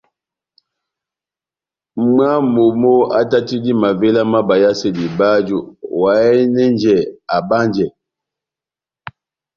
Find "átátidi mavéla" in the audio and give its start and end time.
3.19-4.21